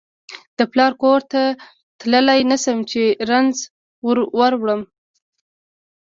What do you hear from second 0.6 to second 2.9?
پلار کور ته تللای نشم